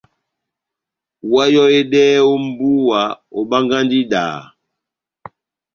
[1.27, 3.01] Oháyohedɛhɛ ó mbúwa,
[3.39, 4.41] obángahi idaha.